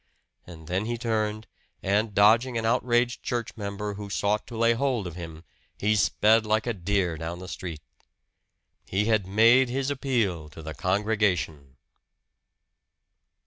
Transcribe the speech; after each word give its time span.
And 0.47 0.67
then 0.67 0.85
he 0.85 0.97
turned, 0.97 1.45
and 1.83 2.15
dodging 2.15 2.57
an 2.57 2.65
outraged 2.65 3.21
church 3.21 3.55
member 3.55 3.93
who 3.93 4.09
sought 4.09 4.47
to 4.47 4.57
lay 4.57 4.73
hold 4.73 5.05
of 5.05 5.15
him, 5.15 5.43
he 5.77 5.95
sped 5.95 6.43
like 6.43 6.65
a 6.65 6.73
deer 6.73 7.17
down 7.17 7.37
the 7.37 7.47
street. 7.47 7.81
He 8.87 9.05
had 9.05 9.27
made 9.27 9.69
his 9.69 9.91
appeal 9.91 10.49
to 10.49 10.63
the 10.63 10.73
congregation! 10.73 11.75